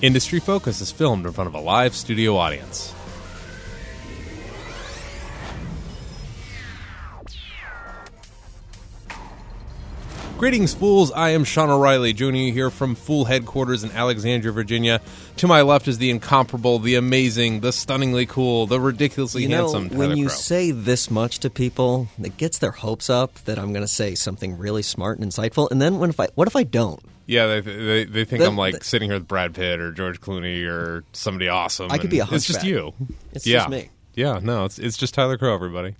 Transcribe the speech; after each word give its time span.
Industry 0.00 0.38
Focus 0.38 0.80
is 0.80 0.92
filmed 0.92 1.26
in 1.26 1.32
front 1.32 1.48
of 1.48 1.54
a 1.54 1.60
live 1.60 1.92
studio 1.92 2.36
audience. 2.36 2.94
Greetings, 10.38 10.72
fools. 10.72 11.10
I 11.10 11.30
am 11.30 11.42
Sean 11.42 11.68
O'Reilly, 11.68 12.12
joining 12.12 12.46
you 12.46 12.52
here 12.52 12.70
from 12.70 12.94
Fool 12.94 13.24
headquarters 13.24 13.82
in 13.82 13.90
Alexandria, 13.90 14.52
Virginia. 14.52 15.00
To 15.38 15.48
my 15.48 15.62
left 15.62 15.88
is 15.88 15.98
the 15.98 16.10
incomparable, 16.10 16.78
the 16.78 16.94
amazing, 16.94 17.58
the 17.58 17.72
stunningly 17.72 18.24
cool, 18.24 18.68
the 18.68 18.78
ridiculously 18.78 19.42
You 19.42 19.48
know, 19.48 19.62
handsome 19.62 19.88
when 19.88 20.10
Tyler 20.10 20.14
you 20.14 20.26
Crow. 20.26 20.36
say 20.36 20.70
this 20.70 21.10
much 21.10 21.40
to 21.40 21.50
people, 21.50 22.06
it 22.22 22.36
gets 22.36 22.58
their 22.58 22.70
hopes 22.70 23.10
up 23.10 23.34
that 23.46 23.58
I'm 23.58 23.72
going 23.72 23.82
to 23.82 23.88
say 23.88 24.14
something 24.14 24.56
really 24.58 24.82
smart 24.82 25.18
and 25.18 25.28
insightful. 25.28 25.68
And 25.72 25.82
then 25.82 25.98
when 25.98 26.10
if 26.10 26.20
I 26.20 26.28
what 26.36 26.46
if 26.46 26.54
I 26.54 26.62
don't? 26.62 27.00
Yeah, 27.28 27.46
they, 27.46 27.60
they, 27.60 28.04
they 28.04 28.24
think 28.24 28.40
Then- 28.40 28.48
I'm 28.48 28.56
like 28.56 28.82
sitting 28.82 29.08
here 29.10 29.18
with 29.18 29.28
Brad 29.28 29.54
Pitt 29.54 29.78
or 29.80 29.92
George 29.92 30.20
Clooney 30.20 30.66
or 30.66 31.04
somebody 31.12 31.46
awesome. 31.48 31.92
I 31.92 31.98
could 31.98 32.04
and 32.06 32.10
be 32.10 32.18
a 32.18 32.22
It's 32.24 32.46
just 32.46 32.62
hunchback. 32.62 32.64
you. 32.64 32.94
It's 33.32 33.46
yeah. 33.46 33.58
just 33.58 33.68
me. 33.70 33.90
Yeah, 34.14 34.40
no, 34.42 34.64
it's 34.64 34.80
it's 34.80 34.96
just 34.96 35.14
Tyler 35.14 35.38
Crow, 35.38 35.54
everybody. 35.54 35.94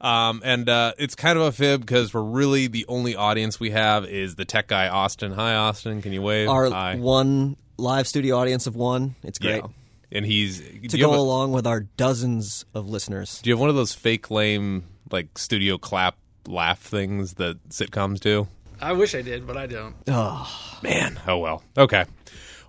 Um, 0.00 0.42
and 0.44 0.68
uh, 0.68 0.92
it's 0.98 1.14
kind 1.14 1.38
of 1.38 1.44
a 1.46 1.52
fib 1.52 1.80
because 1.80 2.12
we're 2.12 2.20
really 2.22 2.66
the 2.66 2.84
only 2.88 3.16
audience 3.16 3.58
we 3.58 3.70
have 3.70 4.04
is 4.04 4.34
the 4.36 4.44
tech 4.44 4.68
guy 4.68 4.88
Austin. 4.88 5.32
Hi, 5.32 5.54
Austin. 5.54 6.02
Can 6.02 6.12
you 6.12 6.20
wave? 6.22 6.48
Our 6.48 6.68
Hi. 6.70 6.96
one 6.96 7.56
live 7.78 8.06
studio 8.06 8.36
audience 8.36 8.66
of 8.66 8.76
one. 8.76 9.14
It's 9.22 9.38
great 9.38 9.62
Yeah. 9.62 9.68
And 10.12 10.24
he's 10.24 10.60
to 10.60 10.88
do 10.88 10.98
you, 10.98 11.04
go 11.04 11.10
have 11.10 11.18
a- 11.18 11.22
along 11.22 11.52
with 11.52 11.66
our 11.66 11.80
dozens 11.80 12.64
of 12.74 12.88
listeners. 12.88 13.40
do 13.42 13.50
you 13.50 13.54
have 13.56 13.60
one 13.60 13.70
of 13.70 13.76
those 13.76 13.92
fake 13.92 14.30
lame 14.30 14.84
like 15.10 15.36
studio 15.38 15.78
clap 15.78 16.16
laugh 16.46 16.80
things 16.80 17.34
that 17.34 17.56
sitcoms 17.70 18.20
do? 18.20 18.46
I 18.80 18.92
wish 18.92 19.14
I 19.14 19.22
did, 19.22 19.46
but 19.46 19.56
I 19.56 19.66
don't. 19.66 19.94
Oh 20.06 20.78
Man, 20.82 21.20
oh 21.26 21.38
well. 21.38 21.62
Okay. 21.76 22.04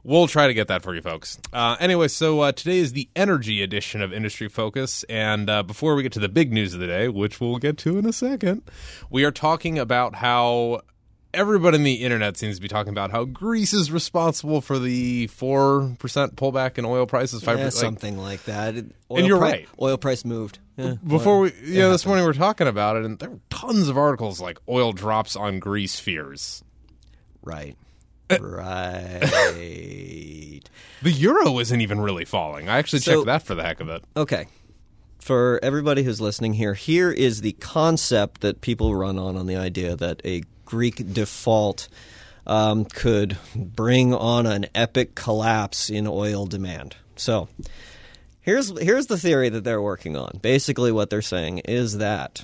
We'll 0.03 0.27
try 0.27 0.47
to 0.47 0.53
get 0.53 0.69
that 0.69 0.81
for 0.81 0.95
you 0.95 1.01
folks. 1.01 1.37
Uh, 1.51 1.75
anyway, 1.79 2.07
so 2.07 2.39
uh, 2.39 2.51
today 2.53 2.79
is 2.79 2.93
the 2.93 3.09
energy 3.15 3.61
edition 3.61 4.01
of 4.01 4.13
Industry 4.13 4.47
Focus. 4.47 5.03
And 5.09 5.49
uh, 5.49 5.61
before 5.61 5.93
we 5.93 6.03
get 6.03 6.13
to 6.13 6.19
the 6.19 6.29
big 6.29 6.53
news 6.53 6.73
of 6.73 6.79
the 6.79 6.87
day, 6.87 7.09
which 7.09 7.41
we'll 7.41 7.57
get 7.57 7.77
to 7.79 7.97
in 7.97 8.05
a 8.05 8.13
second, 8.13 8.63
we 9.09 9.25
are 9.25 9.31
talking 9.31 9.77
about 9.77 10.15
how 10.15 10.81
everybody 11.33 11.75
in 11.77 11.83
the 11.83 11.93
internet 11.95 12.37
seems 12.37 12.55
to 12.55 12.61
be 12.61 12.67
talking 12.67 12.91
about 12.91 13.11
how 13.11 13.23
Greece 13.25 13.73
is 13.73 13.91
responsible 13.91 14.61
for 14.61 14.79
the 14.79 15.27
4% 15.27 15.97
pullback 15.97 16.77
in 16.77 16.85
oil 16.85 17.05
prices. 17.05 17.43
5%, 17.43 17.57
Yeah, 17.57 17.63
like, 17.65 17.73
something 17.73 18.17
like 18.17 18.43
that. 18.45 18.75
It- 18.75 18.91
And 19.09 19.25
you're 19.27 19.37
pri- 19.37 19.51
right. 19.51 19.67
Oil 19.81 19.97
price 19.97 20.25
moved. 20.25 20.59
Yeah, 20.77 20.95
before 21.05 21.39
we, 21.41 21.53
yeah, 21.63 21.89
this 21.89 22.05
morning 22.05 22.23
we 22.23 22.27
were 22.29 22.33
talking 22.33 22.67
about 22.67 22.95
it, 22.95 23.05
and 23.05 23.19
there 23.19 23.29
were 23.29 23.39
tons 23.49 23.89
of 23.89 23.97
articles 23.97 24.39
like 24.39 24.59
oil 24.69 24.91
drops 24.93 25.35
on 25.35 25.59
Greece 25.59 25.99
fears. 25.99 26.63
right, 27.43 27.75
Uh, 28.29 28.37
right. 28.41 29.29
The 31.01 31.11
euro 31.11 31.57
isn't 31.59 31.79
even 31.81 32.01
really 32.01 32.25
falling. 32.25 32.67
I 32.67 32.77
actually 32.77 32.99
So- 32.99 33.13
checked 33.15 33.25
that 33.27 33.43
for 33.43 33.55
the 33.55 33.63
heck 33.63 33.79
of 33.79 33.87
it. 33.89 34.03
Okay. 34.17 34.47
For 35.19 35.59
everybody 35.63 36.03
who's 36.03 36.19
listening 36.21 36.53
here, 36.53 36.73
here 36.73 37.11
is 37.11 37.41
the 37.41 37.51
concept 37.53 38.41
that 38.41 38.61
people 38.61 38.95
run 38.95 39.17
on 39.19 39.35
on 39.37 39.45
the 39.47 39.55
idea 39.55 39.95
that 39.95 40.21
a 40.25 40.43
Greek 40.69 41.13
default 41.13 41.89
um, 42.45 42.85
could 42.85 43.37
bring 43.55 44.13
on 44.13 44.45
an 44.45 44.67
epic 44.75 45.15
collapse 45.15 45.89
in 45.89 46.05
oil 46.07 46.45
demand. 46.45 46.95
So, 47.15 47.49
here's 48.41 48.77
here's 48.79 49.07
the 49.07 49.17
theory 49.17 49.49
that 49.49 49.63
they're 49.63 49.81
working 49.81 50.15
on. 50.15 50.39
Basically, 50.41 50.91
what 50.91 51.09
they're 51.09 51.21
saying 51.23 51.59
is 51.59 51.97
that 51.97 52.43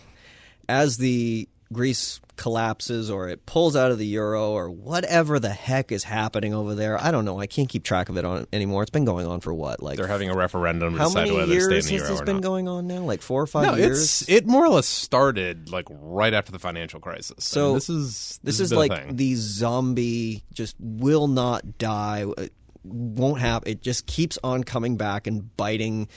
as 0.67 0.97
the 0.97 1.47
Greece 1.73 2.19
collapses 2.37 3.09
or 3.09 3.29
it 3.29 3.45
pulls 3.45 3.75
out 3.75 3.89
of 3.91 3.97
the 3.97 4.05
euro 4.05 4.51
or 4.51 4.69
whatever 4.69 5.39
the 5.39 5.49
heck 5.49 5.91
is 5.91 6.03
happening 6.03 6.53
over 6.53 6.75
there, 6.75 7.01
I 7.01 7.11
don't 7.11 7.25
know. 7.25 7.39
I 7.39 7.47
can't 7.47 7.67
keep 7.69 7.83
track 7.83 8.09
of 8.09 8.17
it 8.17 8.25
on 8.25 8.45
anymore. 8.53 8.81
It's 8.83 8.91
been 8.91 9.05
going 9.05 9.25
on 9.25 9.39
for 9.39 9.53
what, 9.53 9.81
like 9.81 9.97
They're 9.97 10.05
having 10.07 10.29
a 10.29 10.35
referendum 10.35 10.93
to 10.93 10.99
how 10.99 11.05
decide 11.05 11.27
many 11.27 11.35
whether 11.37 11.53
to 11.55 11.61
stay 11.61 11.65
in 11.67 11.71
years 11.71 11.85
the 11.87 11.91
has 11.93 12.01
euro 12.01 12.11
this 12.11 12.21
or 12.21 12.25
been 12.25 12.35
not. 12.37 12.43
going 12.43 12.67
on 12.67 12.87
now? 12.87 12.99
Like 13.01 13.21
four 13.21 13.41
or 13.41 13.47
five 13.47 13.65
No, 13.67 13.75
years. 13.75 14.21
it's 14.21 14.29
it 14.29 14.45
more 14.45 14.65
or 14.65 14.69
less 14.69 14.85
started 14.87 15.69
like 15.71 15.85
right 15.89 16.33
after 16.33 16.51
the 16.51 16.59
financial 16.59 16.99
crisis. 16.99 17.43
So, 17.45 17.67
And 17.69 17.75
this 17.77 17.89
is 17.89 18.39
this 18.43 18.59
has 18.59 18.71
is 18.71 18.77
like 18.77 18.91
thing. 18.91 19.15
the 19.15 19.35
zombie 19.35 20.43
just 20.53 20.75
will 20.79 21.27
not 21.27 21.77
die. 21.77 22.25
uh, 22.37 22.47
Won't 22.83 23.39
have 23.41 23.63
it. 23.65 23.81
Just 23.81 24.05
keeps 24.05 24.37
on 24.43 24.63
coming 24.63 24.97
back 24.97 25.25
and 25.25 25.55
biting. 25.57 26.07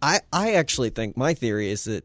I 0.00 0.20
I 0.32 0.54
actually 0.54 0.90
think 0.90 1.16
my 1.16 1.34
theory 1.34 1.70
is 1.70 1.84
that 1.84 2.04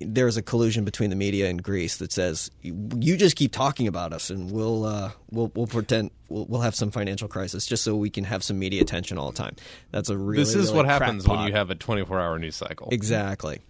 there's 0.00 0.36
a 0.36 0.42
collusion 0.42 0.84
between 0.84 1.10
the 1.10 1.16
media 1.16 1.48
and 1.48 1.62
Greece 1.62 1.98
that 1.98 2.12
says 2.12 2.50
you 2.62 3.16
just 3.16 3.36
keep 3.36 3.52
talking 3.52 3.86
about 3.86 4.12
us 4.12 4.30
and 4.30 4.50
we'll 4.50 4.84
uh, 4.84 5.10
we'll 5.30 5.52
we'll 5.54 5.66
pretend 5.66 6.10
we'll, 6.28 6.46
we'll 6.46 6.60
have 6.62 6.74
some 6.74 6.90
financial 6.90 7.28
crisis 7.28 7.66
just 7.66 7.84
so 7.84 7.94
we 7.94 8.10
can 8.10 8.24
have 8.24 8.42
some 8.42 8.58
media 8.58 8.80
attention 8.82 9.18
all 9.18 9.30
the 9.30 9.36
time. 9.36 9.56
That's 9.90 10.08
a 10.08 10.16
really 10.16 10.42
this 10.42 10.54
is 10.54 10.66
really 10.66 10.76
what 10.76 10.86
happens 10.86 11.28
when 11.28 11.46
you 11.46 11.52
have 11.52 11.70
a 11.70 11.74
24 11.74 12.20
hour 12.20 12.38
news 12.38 12.56
cycle. 12.56 12.88
Exactly. 12.90 13.60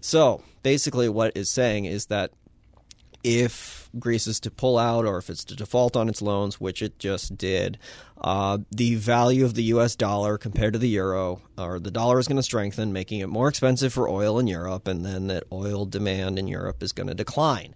So 0.00 0.42
basically, 0.62 1.08
what 1.08 1.32
it's 1.34 1.50
saying 1.50 1.86
is 1.86 2.06
that 2.06 2.30
if 3.22 3.88
Greece 3.98 4.26
is 4.26 4.40
to 4.40 4.50
pull 4.50 4.78
out 4.78 5.04
or 5.04 5.18
if 5.18 5.30
it's 5.30 5.44
to 5.44 5.56
default 5.56 5.96
on 5.96 6.08
its 6.08 6.22
loans, 6.22 6.60
which 6.60 6.82
it 6.82 6.98
just 6.98 7.36
did, 7.36 7.78
uh, 8.20 8.58
the 8.70 8.94
value 8.96 9.44
of 9.44 9.54
the 9.54 9.64
U.S. 9.64 9.96
dollar 9.96 10.38
compared 10.38 10.74
to 10.74 10.78
the 10.78 10.88
euro, 10.88 11.40
or 11.58 11.80
the 11.80 11.90
dollar 11.90 12.18
is 12.18 12.28
going 12.28 12.36
to 12.36 12.42
strengthen, 12.42 12.92
making 12.92 13.20
it 13.20 13.28
more 13.28 13.48
expensive 13.48 13.92
for 13.92 14.08
oil 14.08 14.38
in 14.38 14.46
Europe, 14.46 14.86
and 14.86 15.04
then 15.04 15.26
that 15.28 15.44
oil 15.52 15.86
demand 15.86 16.38
in 16.38 16.48
Europe 16.48 16.82
is 16.82 16.92
going 16.92 17.08
to 17.08 17.14
decline. 17.14 17.74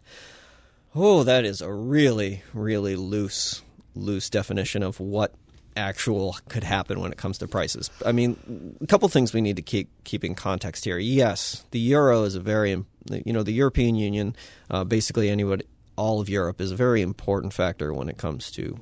Oh, 0.95 1.25
that 1.25 1.45
is 1.45 1.61
a 1.61 1.73
really, 1.73 2.43
really 2.53 2.95
loose, 2.95 3.63
loose 3.95 4.31
definition 4.31 4.83
of 4.83 5.01
what 5.01 5.35
actual 5.77 6.37
could 6.49 6.65
happen 6.65 7.01
when 7.01 7.13
it 7.13 7.19
comes 7.19 7.39
to 7.39 7.49
prices. 7.49 7.91
I 8.05 8.13
mean, 8.13 8.77
a 8.81 8.87
couple 8.87 9.09
things 9.09 9.33
we 9.33 9.41
need 9.41 9.57
to 9.57 9.63
keep 9.63 9.89
keep 10.05 10.25
in 10.25 10.35
context 10.35 10.85
here. 10.85 10.99
Yes, 10.99 11.65
the 11.71 11.81
euro 11.81 12.25
is 12.25 12.35
a 12.35 12.41
very, 12.41 12.71
you 12.71 13.33
know, 13.33 13.43
the 13.43 13.53
European 13.53 13.95
Union, 13.95 14.37
uh, 14.71 14.85
basically 14.85 15.31
anybody, 15.31 15.65
all 15.97 16.21
of 16.21 16.29
Europe 16.29 16.61
is 16.61 16.71
a 16.71 16.77
very 16.77 17.03
important 17.03 17.53
factor 17.53 17.93
when 17.93 18.09
it 18.09 18.19
comes 18.19 18.51
to 18.53 18.79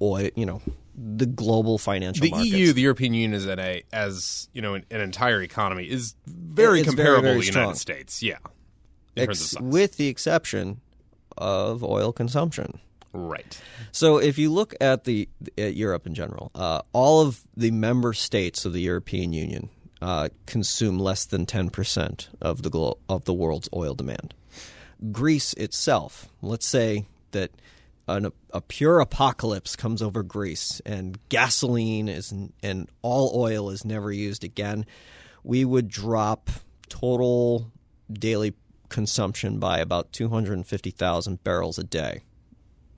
oil. 0.00 0.28
You 0.34 0.46
know, 0.46 0.62
the 0.94 1.26
global 1.26 1.78
financial 1.78 2.22
the 2.22 2.30
markets. 2.30 2.50
EU, 2.50 2.72
the 2.72 2.82
European 2.82 3.14
Union, 3.14 3.34
is 3.34 3.46
a 3.46 3.82
as 3.92 4.48
you 4.52 4.62
know 4.62 4.74
an, 4.74 4.84
an 4.90 5.00
entire 5.00 5.42
economy 5.42 5.84
is 5.84 6.14
very 6.26 6.80
It's 6.80 6.88
comparable 6.88 7.22
very 7.22 7.40
to 7.40 7.52
the 7.52 7.58
United. 7.58 7.78
States. 7.78 8.22
Yeah, 8.22 8.38
in 9.16 9.26
terms 9.26 9.54
of 9.54 9.58
ex- 9.58 9.62
with 9.62 9.96
the 9.96 10.08
exception 10.08 10.80
of 11.36 11.82
oil 11.82 12.12
consumption. 12.12 12.80
Right. 13.14 13.60
So 13.92 14.18
if 14.18 14.38
you 14.38 14.52
look 14.52 14.74
at 14.80 15.04
the 15.04 15.28
at 15.56 15.74
Europe 15.74 16.06
in 16.06 16.14
general, 16.14 16.50
uh, 16.54 16.82
all 16.92 17.20
of 17.22 17.40
the 17.56 17.70
member 17.70 18.12
states 18.12 18.64
of 18.64 18.72
the 18.72 18.80
European 18.80 19.32
Union 19.32 19.70
uh, 20.02 20.28
consume 20.46 20.98
less 20.98 21.24
than 21.24 21.46
ten 21.46 21.70
percent 21.70 22.28
of 22.40 22.62
the 22.62 22.70
glo- 22.70 22.98
of 23.08 23.24
the 23.24 23.32
world's 23.32 23.68
oil 23.74 23.94
demand. 23.94 24.34
Greece 25.12 25.52
itself, 25.54 26.28
let's 26.42 26.66
say 26.66 27.06
that 27.30 27.50
an, 28.06 28.30
a 28.52 28.60
pure 28.60 29.00
apocalypse 29.00 29.76
comes 29.76 30.02
over 30.02 30.22
Greece 30.22 30.80
and 30.84 31.18
gasoline 31.28 32.08
is 32.08 32.32
and 32.62 32.88
all 33.02 33.32
oil 33.34 33.70
is 33.70 33.84
never 33.84 34.12
used 34.12 34.44
again, 34.44 34.84
we 35.42 35.64
would 35.64 35.88
drop 35.88 36.50
total 36.88 37.70
daily 38.12 38.54
consumption 38.88 39.58
by 39.58 39.78
about 39.78 40.12
250,000 40.12 41.42
barrels 41.42 41.78
a 41.78 41.84
day 41.84 42.22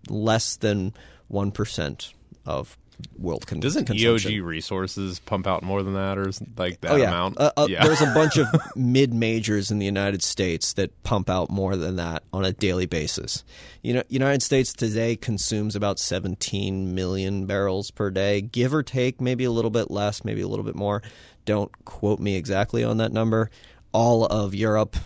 less 0.09 0.57
than 0.57 0.95
1% 1.31 2.13
of 2.45 2.77
world 3.19 3.47
con- 3.47 3.61
Doesn't 3.61 3.85
consumption. 3.87 4.33
EOG 4.33 4.45
Resources 4.45 5.19
pump 5.21 5.47
out 5.47 5.63
more 5.63 5.83
than 5.83 5.95
that, 5.95 6.19
or 6.19 6.31
like 6.57 6.81
that 6.81 6.93
oh, 6.93 6.97
yeah. 6.97 7.09
amount? 7.09 7.39
Uh, 7.39 7.53
uh, 7.57 7.67
yeah. 7.69 7.85
There's 7.85 8.01
a 8.01 8.13
bunch 8.15 8.37
of 8.37 8.47
mid 8.77 9.13
majors 9.13 9.71
in 9.71 9.79
the 9.79 9.87
United 9.87 10.23
States 10.23 10.73
that 10.75 11.03
pump 11.03 11.29
out 11.29 11.51
more 11.51 11.77
than 11.77 11.97
that 11.97 12.23
on 12.33 12.45
a 12.45 12.53
daily 12.53 12.87
basis. 12.87 13.45
You 13.83 13.95
know, 13.95 14.03
United 14.09 14.43
States 14.43 14.73
today 14.73 15.17
consumes 15.17 15.77
about 15.77 15.99
17 15.99 16.95
million 16.95 17.47
barrels 17.47 17.91
per 17.91 18.11
day, 18.11 18.41
give 18.41 18.73
or 18.75 18.83
take, 18.83 19.21
maybe 19.21 19.45
a 19.45 19.51
little 19.51 19.71
bit 19.71 19.91
less, 19.91 20.25
maybe 20.25 20.41
a 20.41 20.49
little 20.49 20.65
bit 20.65 20.77
more. 20.77 21.03
Don't 21.45 21.73
quote 21.85 22.19
me 22.19 22.37
exactly 22.37 22.83
on 22.83 22.99
that 22.99 23.13
number. 23.13 23.51
All 23.93 24.25
of 24.27 24.55
Europe 24.55 24.97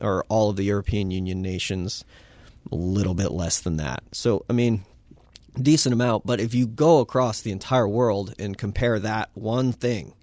or 0.00 0.24
all 0.28 0.50
of 0.50 0.56
the 0.56 0.64
European 0.64 1.10
Union 1.10 1.42
nations, 1.42 2.04
a 2.70 2.74
little 2.74 3.14
bit 3.14 3.30
less 3.30 3.60
than 3.60 3.76
that. 3.76 4.02
So, 4.12 4.44
I 4.48 4.52
mean, 4.52 4.84
decent 5.60 5.92
amount. 5.92 6.26
But 6.26 6.40
if 6.40 6.54
you 6.54 6.66
go 6.66 7.00
across 7.00 7.40
the 7.40 7.52
entire 7.52 7.88
world 7.88 8.34
and 8.38 8.56
compare 8.56 8.98
that 9.00 9.30
one 9.34 9.72
thing 9.72 10.14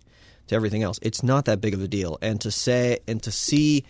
to 0.48 0.56
everything 0.56 0.84
else, 0.84 1.00
it's 1.02 1.24
not 1.24 1.46
that 1.46 1.62
big 1.62 1.74
of 1.74 1.82
a 1.82 1.88
deal. 1.88 2.18
And 2.22 2.40
to 2.42 2.52
say 2.52 3.00
and 3.08 3.22
to 3.24 3.32
see 3.32 3.86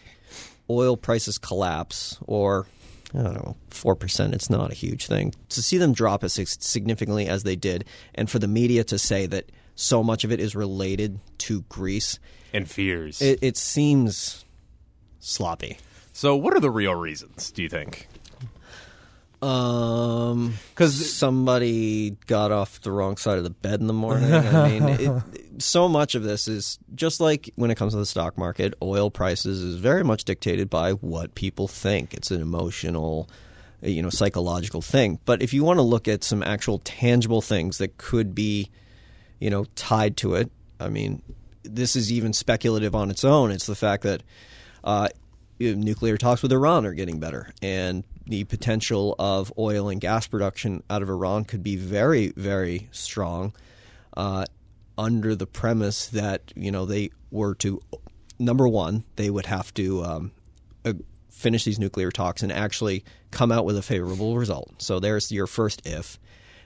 oil 0.70 0.96
prices 0.96 1.38
collapse 1.38 2.18
or 2.28 2.68
I 3.14 3.24
don't 3.24 3.34
know, 3.34 3.56
four 3.70 3.96
percent. 3.96 4.34
It's 4.34 4.50
not 4.50 4.72
a 4.72 4.74
huge 4.74 5.08
thing 5.08 5.34
to 5.50 5.62
see 5.62 5.78
them 5.78 5.94
drop 5.94 6.24
as 6.24 6.34
significantly 6.60 7.28
as 7.28 7.44
they 7.44 7.58
did, 7.58 7.86
and 8.16 8.30
for 8.30 8.40
the 8.40 8.48
media 8.48 8.84
to 8.86 8.98
say 8.98 9.26
that 9.28 9.52
so 9.76 10.02
much 10.04 10.24
of 10.24 10.32
it 10.32 10.40
is 10.40 10.56
related 10.56 11.20
to 11.40 11.62
Greece, 11.64 12.20
and 12.54 12.70
fears. 12.70 13.22
it, 13.22 13.40
it 13.42 13.58
seems 13.58 14.46
sloppy. 15.20 15.78
so, 16.14 16.36
what 16.38 16.54
are 16.54 16.62
the 16.62 16.70
real 16.70 16.96
reasons? 16.96 17.52
Do 17.52 17.64
you 17.64 17.70
think? 17.70 18.08
Um, 19.42 20.54
'Cause- 20.76 21.12
somebody 21.14 22.12
got 22.28 22.52
off 22.52 22.80
the 22.82 22.92
wrong 22.92 23.18
side 23.18 23.38
of 23.38 23.44
the 23.44 23.50
bed 23.50 23.80
in 23.80 23.88
the 23.88 23.94
morning. 23.94 24.32
I 24.34 24.70
mean, 24.70 24.84
it, 24.90 25.24
so 25.62 25.88
much 25.88 26.14
of 26.16 26.24
this 26.24 26.48
is 26.48 26.78
just 26.96 27.20
like 27.20 27.52
when 27.56 27.72
it 27.72 27.76
comes 27.76 27.94
to 27.94 28.00
the 28.00 28.06
stock 28.06 28.38
market, 28.38 28.74
oil 28.82 29.10
prices 29.10 29.62
is 29.62 29.76
very 29.78 30.04
much 30.04 30.24
dictated 30.26 30.70
by 30.70 30.92
what 30.92 31.34
people 31.36 31.68
think. 31.68 32.14
It's 32.14 32.30
an 32.32 32.42
emotional, 32.42 33.30
you 33.82 34.02
know, 34.04 34.10
psychological 34.12 34.82
thing. 34.82 35.20
But 35.26 35.42
if 35.42 35.54
you 35.54 35.64
want 35.64 35.78
to 35.80 35.84
look 35.84 36.08
at 36.08 36.24
some 36.24 36.44
actual 36.44 36.80
tangible 36.80 37.42
things 37.42 37.80
that 37.80 37.98
could 37.98 38.36
be, 38.36 38.70
you 39.40 39.50
know, 39.50 39.66
tied 39.76 40.18
to 40.18 40.36
it, 40.36 40.52
I 40.80 40.90
mean, 40.90 41.22
this 41.64 41.96
is 41.96 42.12
even 42.12 42.34
speculative 42.34 42.94
on 42.96 43.10
its 43.10 43.24
own. 43.24 43.50
It's 43.52 43.66
the 43.66 43.76
fact 43.76 44.04
that 44.04 44.22
uh, 44.84 45.10
nuclear 45.60 46.18
talks 46.18 46.42
with 46.44 46.52
Iran 46.52 46.86
are 46.86 46.94
getting 46.94 47.20
better, 47.20 47.52
and 47.62 48.04
the 48.32 48.46
potential 48.46 49.16
of 49.20 49.54
oil 49.58 49.90
and 49.90 50.02
gas 50.02 50.26
production 50.26 50.82
out 50.90 51.04
of 51.04 51.10
Iran 51.10 51.46
could 51.46 51.62
be 51.62 51.76
very, 51.76 52.30
very 52.36 52.90
strong. 52.92 53.54
Uh, 54.18 54.46
under 54.98 55.36
the 55.36 55.48
premise 55.48 56.08
that 56.08 56.52
you 56.56 56.72
know 56.72 56.86
they 56.86 57.12
were 57.30 57.56
to 57.56 57.82
number 58.40 58.68
one, 58.68 59.04
they 59.16 59.30
would 59.30 59.46
have 59.46 59.74
to 59.76 60.04
um, 60.04 60.32
uh, 60.84 60.94
finish 61.30 61.64
these 61.64 61.80
nuclear 61.80 62.12
talks 62.12 62.44
and 62.44 62.52
actually 62.52 63.04
come 63.32 63.52
out 63.52 63.66
with 63.66 63.78
a 63.78 63.82
favorable 63.82 64.38
result. 64.38 64.82
So 64.82 65.00
there's 65.00 65.32
your 65.32 65.48
first 65.48 65.86
if. 65.86 66.20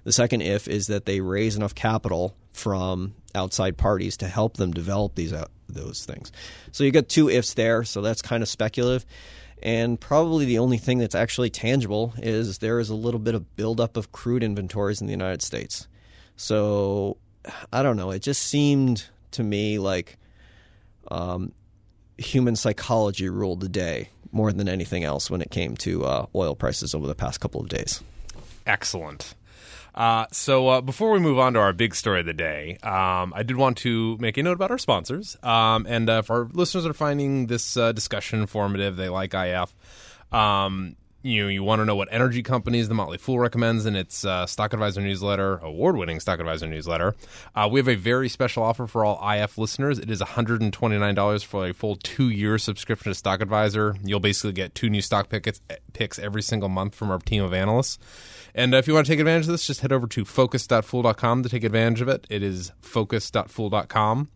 The 0.04 0.12
second 0.12 0.42
if 0.42 0.68
is 0.68 0.88
that 0.88 1.06
they 1.06 1.20
raise 1.20 1.56
enough 1.56 1.74
capital 1.74 2.36
from 2.54 3.16
outside 3.34 3.78
parties 3.78 4.18
to 4.18 4.28
help 4.28 4.58
them 4.58 4.72
develop 4.72 5.16
these 5.16 5.34
uh, 5.34 5.46
those 5.68 6.06
things. 6.06 6.32
So 6.72 6.84
you 6.84 6.92
got 6.92 7.10
two 7.10 7.30
ifs 7.30 7.54
there. 7.56 7.84
So 7.84 8.02
that's 8.02 8.22
kind 8.22 8.44
of 8.44 8.50
speculative. 8.50 9.06
And 9.66 10.00
probably 10.00 10.46
the 10.46 10.60
only 10.60 10.78
thing 10.78 11.00
that's 11.00 11.16
actually 11.16 11.50
tangible 11.50 12.14
is 12.18 12.60
there 12.60 12.80
is 12.80 12.92
a 12.92 12.96
little 12.96 13.20
bit 13.20 13.34
of 13.34 13.56
buildup 13.56 13.98
of 13.98 14.12
crude 14.12 14.44
inventories 14.44 15.02
in 15.02 15.08
the 15.08 15.12
United 15.12 15.42
States. 15.42 15.88
So 16.38 17.18
I 17.74 17.82
don't 17.82 17.98
know. 17.98 18.12
It 18.12 18.22
just 18.22 18.44
seemed 18.44 19.08
to 19.32 19.44
me 19.44 19.80
like 19.80 20.20
um, 21.10 21.52
human 22.20 22.56
psychology 22.56 23.28
ruled 23.28 23.60
the 23.60 23.68
day 23.68 24.10
more 24.32 24.54
than 24.54 24.70
anything 24.70 25.04
else 25.04 25.32
when 25.32 25.42
it 25.42 25.50
came 25.50 25.76
to 25.78 26.06
uh, 26.06 26.26
oil 26.36 26.54
prices 26.54 26.94
over 26.94 27.08
the 27.08 27.16
past 27.16 27.40
couple 27.40 27.60
of 27.60 27.68
days. 27.68 28.04
Excellent. 28.68 29.34
Uh, 29.96 30.26
so 30.32 30.68
uh, 30.68 30.82
before 30.82 31.12
we 31.12 31.20
move 31.20 31.40
on 31.40 31.54
to 31.54 31.60
our 31.60 31.72
big 31.72 31.96
story 31.96 32.20
of 32.20 32.26
the 32.26 32.34
day, 32.34 32.78
um, 32.84 33.34
I 33.34 33.44
did 33.44 33.56
want 33.56 33.78
to 33.80 34.18
make 34.20 34.38
a 34.38 34.44
note 34.44 34.54
about 34.54 34.70
our 34.70 34.78
sponsors. 34.78 35.38
Um, 35.42 35.88
and 35.88 36.10
uh, 36.10 36.20
if 36.24 36.30
our 36.30 36.50
listeners 36.52 36.86
are 36.86 36.94
finding 36.94 37.48
this 37.48 37.78
uh, 37.78 37.94
discussion 37.94 38.42
informative, 38.42 38.98
they 38.98 39.08
like 39.08 39.34
IF. 39.34 39.74
Um, 40.34 40.98
you 41.26 41.42
know, 41.42 41.50
you 41.50 41.64
want 41.64 41.80
to 41.80 41.86
know 41.86 41.96
what 41.96 42.10
energy 42.12 42.44
companies 42.44 42.88
the 42.88 42.94
Motley 42.94 43.18
Fool 43.18 43.40
recommends 43.40 43.88
in 43.88 43.96
its 43.96 44.24
uh, 44.24 44.46
Stock 44.46 44.74
Advisor 44.74 45.02
newsletter, 45.02 45.58
award-winning 45.58 46.20
Stock 46.20 46.40
Advisor 46.40 46.68
newsletter. 46.68 47.16
Uh, 47.56 47.68
we 47.72 47.80
have 47.80 47.88
a 47.88 47.96
very 47.96 48.30
special 48.30 48.62
offer 48.62 48.86
for 48.86 49.04
all 49.04 49.20
IF 49.32 49.58
listeners. 49.58 49.98
It 49.98 50.12
is 50.12 50.22
$129 50.22 51.46
for 51.46 51.66
a 51.66 51.74
full 51.74 51.96
two-year 51.96 52.60
subscription 52.60 53.10
to 53.10 53.16
Stock 53.16 53.42
Advisor. 53.42 53.96
You'll 54.04 54.20
basically 54.20 54.52
get 54.52 54.76
two 54.76 54.88
new 54.88 55.02
stock 55.02 55.30
picks, 55.30 55.62
picks 55.94 56.20
every 56.20 56.44
single 56.44 56.70
month 56.70 56.94
from 56.94 57.10
our 57.10 57.18
team 57.18 57.44
of 57.44 57.56
analysts. 57.56 57.98
And 58.56 58.74
uh, 58.74 58.78
if 58.78 58.88
you 58.88 58.94
want 58.94 59.06
to 59.06 59.12
take 59.12 59.20
advantage 59.20 59.46
of 59.46 59.52
this, 59.52 59.68
just 59.68 59.82
head 59.82 59.92
over 59.92 60.08
to 60.08 60.24
focus.fool.com 60.24 61.44
to 61.44 61.50
take 61.50 61.66
advantage 61.66 62.00
of 62.02 62.08
it. 62.08 62.26
It 62.30 62.42
is 62.42 62.72
focus.fool.com. 62.82 64.30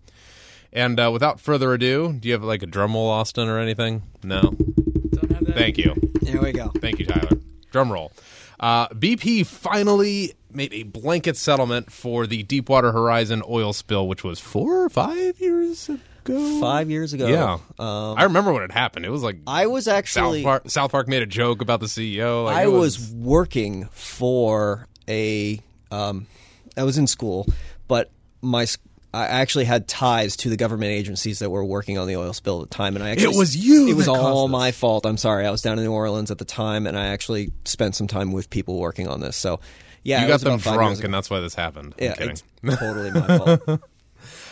And 0.71 0.99
uh, 0.99 1.09
without 1.11 1.39
further 1.39 1.73
ado, 1.73 2.13
do 2.13 2.27
you 2.27 2.33
have 2.33 2.43
like 2.43 2.61
a 2.61 2.67
drum 2.67 2.93
roll, 2.93 3.09
Austin, 3.09 3.47
or 3.47 3.57
anything? 3.57 4.03
No. 4.21 4.41
Don't 4.41 5.31
have 5.31 5.45
that. 5.45 5.55
Thank 5.55 5.77
you. 5.77 5.95
There 6.21 6.41
we 6.41 6.51
go. 6.51 6.67
Thank 6.79 6.99
you, 6.99 7.05
Tyler. 7.05 7.39
Drum 7.71 7.91
roll. 7.91 8.11
Uh, 8.59 8.89
BP 8.89 9.45
finally 9.45 10.33
made 10.51 10.73
a 10.73 10.83
blanket 10.83 11.37
settlement 11.37 11.91
for 11.91 12.27
the 12.27 12.43
Deepwater 12.43 12.91
Horizon 12.91 13.41
oil 13.47 13.71
spill, 13.71 14.07
which 14.07 14.23
was 14.23 14.39
four 14.39 14.83
or 14.83 14.89
five 14.89 15.39
years 15.39 15.89
ago. 16.29 16.59
Five 16.61 16.89
years 16.89 17.13
ago. 17.13 17.27
Yeah. 17.27 17.53
Um, 17.79 18.17
I 18.17 18.23
remember 18.23 18.51
when 18.53 18.63
it 18.63 18.71
happened. 18.71 19.05
It 19.05 19.09
was 19.11 19.23
like 19.23 19.37
I 19.47 19.67
was 19.67 19.85
South 19.85 19.93
actually. 19.95 20.43
Park. 20.43 20.69
South 20.69 20.91
Park 20.91 21.07
made 21.07 21.21
a 21.21 21.25
joke 21.27 21.61
about 21.61 21.79
the 21.79 21.85
CEO. 21.87 22.45
Like, 22.45 22.57
I 22.57 22.63
it 22.63 22.71
was 22.71 23.11
working 23.11 23.85
for 23.91 24.87
a. 25.07 25.59
Um, 25.91 26.27
I 26.77 26.83
was 26.83 26.97
in 26.97 27.07
school, 27.07 27.47
but 27.87 28.11
my 28.41 28.63
s- 28.63 28.77
I 29.11 29.25
actually 29.25 29.65
had 29.65 29.87
ties 29.87 30.35
to 30.37 30.49
the 30.49 30.55
government 30.57 30.91
agencies 30.91 31.39
that 31.39 31.49
were 31.49 31.65
working 31.65 31.97
on 31.97 32.07
the 32.07 32.15
oil 32.15 32.31
spill 32.31 32.61
at 32.61 32.69
the 32.69 32.75
time, 32.75 32.95
and 32.95 33.03
I 33.03 33.09
actually 33.09 33.33
It 33.33 33.37
was 33.39 33.57
you 33.57 33.87
It 33.89 33.95
was 33.95 34.05
that 34.05 34.11
all 34.11 34.47
this. 34.47 34.51
my 34.51 34.71
fault. 34.71 35.05
I'm 35.07 35.17
sorry. 35.17 35.47
I 35.47 35.51
was 35.51 35.63
down 35.63 35.79
in 35.79 35.83
New 35.85 35.91
Orleans 35.91 36.29
at 36.29 36.37
the 36.37 36.45
time, 36.45 36.85
and 36.85 36.95
I 36.97 37.07
actually 37.07 37.51
spent 37.65 37.95
some 37.95 38.05
time 38.07 38.31
with 38.31 38.51
people 38.51 38.77
working 38.79 39.07
on 39.07 39.19
this. 39.19 39.35
So, 39.35 39.61
yeah, 40.03 40.21
You 40.21 40.27
got 40.27 40.41
them 40.41 40.59
drunk, 40.59 41.03
and 41.03 41.11
that's 41.11 41.27
why 41.29 41.39
this 41.39 41.55
happened. 41.55 41.95
I'm 41.99 42.05
yeah, 42.05 42.13
kidding. 42.13 42.29
it's 42.31 42.77
totally 42.79 43.09
my 43.11 43.37
fault. 43.65 43.81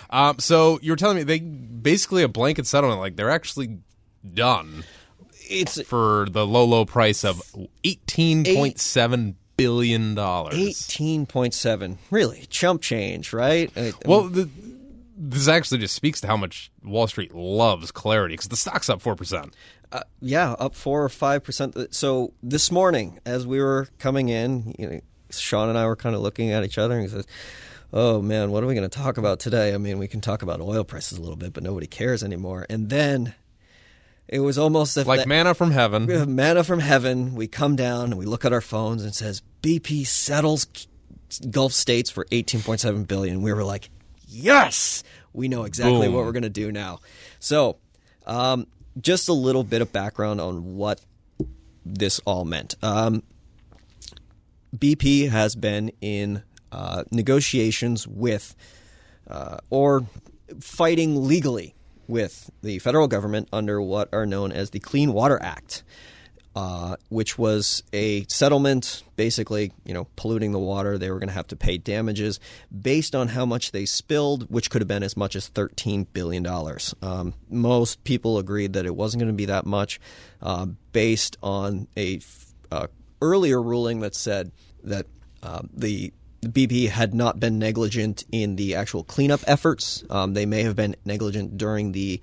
Um, 0.10 0.40
so 0.40 0.80
you 0.82 0.92
were 0.92 0.96
telling 0.98 1.18
me 1.18 1.24
they 1.24 1.40
basically 1.40 2.24
a 2.24 2.28
blanket 2.28 2.66
settlement. 2.68 3.00
Like 3.00 3.16
they're 3.16 3.30
actually 3.30 3.80
done 4.34 4.84
It's 5.50 5.82
for 5.84 6.28
the 6.30 6.46
low, 6.46 6.66
low 6.66 6.86
price 6.86 7.24
of 7.24 7.42
eighteen 7.84 8.44
point 8.46 8.80
seven 8.80 9.36
billion 9.58 10.16
dollars. 10.16 10.56
eighteen 10.56 11.26
point 11.26 11.54
seven. 11.54 11.98
Really, 12.12 12.46
chump 12.50 12.82
change, 12.82 13.34
right? 13.34 13.72
I- 13.76 13.94
Well, 14.06 14.24
the, 14.30 14.50
this 15.18 15.48
actually 15.48 15.80
just 15.80 15.96
speaks 15.96 16.22
to 16.22 16.28
how 16.28 16.38
much 16.38 16.70
Wall 16.84 17.08
Street 17.08 17.34
loves 17.34 17.92
clarity 17.92 18.34
because 18.34 18.50
the 18.50 18.56
stock's 18.58 18.90
up 18.90 19.02
four 19.02 19.16
percent. 19.16 19.56
Uh, 19.92 20.02
yeah, 20.22 20.52
up 20.54 20.76
four 20.76 21.04
or 21.04 21.10
five 21.10 21.44
percent. 21.44 21.76
So 21.94 22.34
this 22.44 22.72
morning, 22.72 23.20
as 23.26 23.48
we 23.48 23.60
were 23.62 23.88
coming 24.00 24.30
in, 24.30 24.76
you 24.78 24.90
know, 24.90 25.00
Sean 25.32 25.70
and 25.70 25.78
I 25.78 25.86
were 25.88 25.96
kind 25.96 26.14
of 26.16 26.22
looking 26.22 26.52
at 26.52 26.64
each 26.64 26.78
other, 26.78 26.94
and 26.96 27.04
he 27.04 27.10
says, 27.10 27.26
"Oh 27.94 28.22
man, 28.22 28.52
what 28.52 28.64
are 28.64 28.68
we 28.68 28.74
going 28.76 28.90
to 28.90 28.98
talk 28.98 29.18
about 29.18 29.40
today? 29.40 29.74
I 29.74 29.78
mean, 29.78 29.98
we 29.98 30.08
can 30.08 30.22
talk 30.22 30.42
about 30.42 30.62
oil 30.62 30.84
prices 30.84 31.18
a 31.18 31.22
little 31.22 31.36
bit, 31.38 31.54
but 31.54 31.64
nobody 31.64 31.88
cares 31.88 32.24
anymore." 32.24 32.66
And 32.70 32.90
then 32.90 33.34
it 34.28 34.40
was 34.40 34.58
almost 34.58 34.98
Like 34.98 35.20
that- 35.22 35.28
manna 35.28 35.54
from 35.54 35.72
heaven. 35.72 36.06
We 36.06 36.14
have 36.14 36.28
manna 36.28 36.64
from 36.64 36.80
heaven. 36.80 37.34
We 37.36 37.48
come 37.48 37.76
down 37.76 38.06
and 38.06 38.18
we 38.18 38.26
look 38.26 38.44
at 38.46 38.52
our 38.54 38.62
phones 38.62 39.02
and 39.04 39.12
it 39.12 39.16
says 39.16 39.42
BP 39.62 40.06
settles 40.06 40.68
Gulf 41.50 41.74
states 41.74 42.10
for 42.10 42.26
18.7 42.32 43.06
billion. 43.06 43.42
We 43.42 43.52
were 43.54 43.64
like, 43.64 43.90
yes, 44.28 45.04
we 45.34 45.48
know 45.50 45.64
exactly 45.64 46.08
Boom. 46.08 46.14
what 46.14 46.24
we're 46.26 46.32
going 46.32 46.44
to 46.44 46.50
do 46.50 46.72
now. 46.72 47.00
So, 47.40 47.78
um, 48.26 48.66
just 49.02 49.28
a 49.28 49.34
little 49.34 49.64
bit 49.66 49.82
of 49.82 49.92
background 49.92 50.40
on 50.40 50.76
what 50.76 51.02
this 51.86 52.20
all 52.26 52.46
meant. 52.46 52.76
Um, 52.82 53.24
BP 54.76 55.30
has 55.30 55.56
been 55.56 55.92
in 56.02 56.44
uh, 56.72 57.04
negotiations 57.12 58.08
with 58.08 58.56
uh, 59.30 59.58
or 59.70 60.06
fighting 60.60 61.28
legally 61.28 61.76
with 62.08 62.50
the 62.62 62.80
federal 62.80 63.08
government 63.08 63.50
under 63.52 63.82
what 63.82 64.10
are 64.14 64.26
known 64.26 64.52
as 64.52 64.70
the 64.70 64.80
Clean 64.80 65.12
Water 65.12 65.38
Act, 65.42 65.84
uh, 66.56 66.96
which 67.10 67.38
was 67.38 67.84
a 67.92 68.26
settlement, 68.28 69.04
basically, 69.16 69.74
you 69.86 69.94
know, 69.94 70.08
polluting 70.16 70.54
the 70.54 70.60
water. 70.60 70.98
They 70.98 71.12
were 71.12 71.20
going 71.20 71.28
to 71.28 71.34
have 71.34 71.48
to 71.48 71.56
pay 71.56 71.78
damages 71.78 72.40
based 72.82 73.14
on 73.14 73.28
how 73.28 73.46
much 73.46 73.72
they 73.72 73.86
spilled, 73.86 74.50
which 74.50 74.70
could 74.70 74.82
have 74.82 74.88
been 74.88 75.04
as 75.04 75.18
much 75.18 75.36
as 75.36 75.50
$13 75.50 76.08
billion. 76.14 76.48
Um, 77.02 77.34
most 77.50 78.04
people 78.06 78.40
agreed 78.40 78.74
that 78.74 78.86
it 78.86 78.96
wasn't 78.96 79.22
going 79.22 79.34
to 79.34 79.38
be 79.38 79.46
that 79.46 79.66
much 79.66 80.00
uh, 80.42 80.68
based 80.94 81.38
on 81.44 81.88
a 81.98 82.22
uh, 82.72 82.88
earlier 83.22 83.62
ruling 83.62 84.00
that 84.00 84.16
said 84.16 84.52
that 84.84 85.06
um, 85.44 85.70
the 85.74 86.12
the 86.27 86.27
BP 86.54 86.90
had 86.90 87.14
not 87.14 87.40
been 87.40 87.60
negligent 87.60 88.24
in 88.32 88.56
the 88.56 88.76
actual 88.76 89.04
cleanup 89.04 89.42
efforts. 89.48 90.04
Um, 90.10 90.34
they 90.34 90.46
may 90.46 90.64
have 90.64 90.76
been 90.76 90.96
negligent 91.06 91.58
during 91.58 91.92
the 91.92 92.22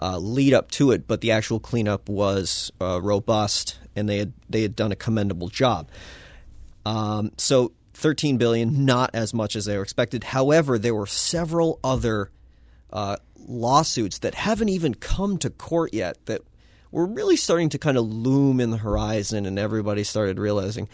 uh, 0.00 0.18
lead 0.18 0.54
up 0.54 0.70
to 0.72 0.90
it, 0.90 1.06
but 1.06 1.20
the 1.20 1.32
actual 1.32 1.60
cleanup 1.60 2.08
was 2.08 2.72
uh, 2.80 3.00
robust, 3.00 3.78
and 3.94 4.08
they 4.08 4.18
had 4.18 4.32
they 4.48 4.62
had 4.62 4.74
done 4.74 4.92
a 4.92 4.96
commendable 4.96 5.48
job. 5.48 5.88
Um, 6.84 7.32
so 7.36 7.72
13 7.94 8.38
billion, 8.38 8.84
not 8.84 9.10
as 9.14 9.32
much 9.32 9.54
as 9.54 9.64
they 9.64 9.76
were 9.76 9.82
expected. 9.82 10.24
However, 10.24 10.78
there 10.78 10.94
were 10.94 11.06
several 11.06 11.78
other 11.84 12.30
uh, 12.92 13.16
lawsuits 13.36 14.18
that 14.18 14.34
haven't 14.34 14.68
even 14.68 14.94
come 14.94 15.38
to 15.38 15.50
court 15.50 15.94
yet 15.94 16.18
that 16.26 16.42
were 16.92 17.06
really 17.06 17.36
starting 17.36 17.70
to 17.70 17.78
kind 17.78 17.96
of 17.96 18.04
loom 18.04 18.60
in 18.60 18.70
the 18.70 18.76
horizon, 18.76 19.46
and 19.46 19.58
everybody 19.58 20.04
started 20.04 20.38
realizing, 20.38 20.88